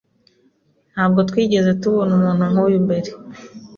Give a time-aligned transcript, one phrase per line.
[0.93, 3.09] Ntabwo twigeze tubona umuntu nkuyu mbere.